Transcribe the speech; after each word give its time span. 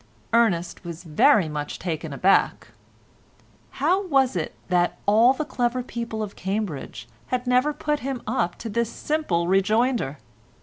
Ernest 0.33 0.83
was 0.83 1.03
very 1.03 1.47
much 1.47 1.77
taken 1.77 2.11
aback. 2.11 2.69
How 3.77 4.07
was 4.07 4.35
it 4.35 4.55
that 4.69 4.97
all 5.05 5.31
the 5.33 5.45
clever 5.45 5.83
people 5.83 6.23
of 6.23 6.35
Cambridge 6.35 7.07
had 7.27 7.45
never 7.45 7.71
put 7.71 7.99
him 7.99 8.23
up 8.25 8.55
to 8.55 8.69
this 8.69 8.91
simple 8.91 9.47
rejoinder? 9.47 10.17